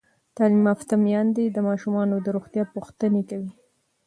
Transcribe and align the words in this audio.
تعلیم 0.35 0.63
یافته 0.69 0.95
میندې 1.05 1.43
د 1.49 1.57
ماشومانو 1.67 2.15
د 2.21 2.27
روغتیا 2.35 2.63
پوښتنې 2.73 3.21
کوي. 3.29 3.51